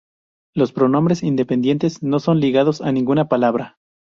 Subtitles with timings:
[0.55, 3.77] Los pronombres independientes no son ligados a ninguna palabra.